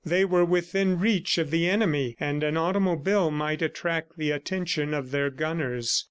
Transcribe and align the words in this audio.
They 0.03 0.25
were 0.25 0.43
within 0.43 0.97
reach 0.99 1.37
of 1.37 1.51
the 1.51 1.69
enemy, 1.69 2.15
and 2.19 2.41
an 2.43 2.57
automobile 2.57 3.29
might 3.29 3.61
attract 3.61 4.17
the 4.17 4.31
attention 4.31 4.95
of 4.95 5.11
their 5.11 5.29
gunners. 5.29 5.99